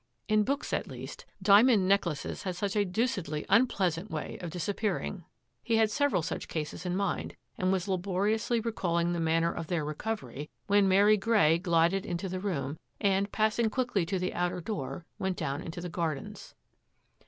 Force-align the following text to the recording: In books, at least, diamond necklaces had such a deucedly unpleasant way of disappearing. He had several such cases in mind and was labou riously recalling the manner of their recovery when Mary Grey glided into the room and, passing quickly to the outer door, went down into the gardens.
In 0.27 0.41
books, 0.41 0.73
at 0.73 0.87
least, 0.87 1.25
diamond 1.43 1.87
necklaces 1.87 2.41
had 2.41 2.55
such 2.55 2.75
a 2.75 2.83
deucedly 2.85 3.45
unpleasant 3.49 4.09
way 4.09 4.39
of 4.41 4.49
disappearing. 4.49 5.25
He 5.61 5.75
had 5.75 5.91
several 5.91 6.23
such 6.23 6.47
cases 6.47 6.87
in 6.87 6.95
mind 6.95 7.35
and 7.55 7.71
was 7.71 7.85
labou 7.87 8.17
riously 8.25 8.59
recalling 8.65 9.13
the 9.13 9.19
manner 9.19 9.53
of 9.53 9.67
their 9.67 9.85
recovery 9.85 10.49
when 10.65 10.87
Mary 10.87 11.17
Grey 11.17 11.59
glided 11.59 12.03
into 12.03 12.27
the 12.27 12.39
room 12.39 12.79
and, 12.99 13.31
passing 13.31 13.69
quickly 13.69 14.03
to 14.07 14.17
the 14.17 14.33
outer 14.33 14.59
door, 14.59 15.05
went 15.19 15.37
down 15.37 15.61
into 15.61 15.81
the 15.81 15.87
gardens. 15.87 16.55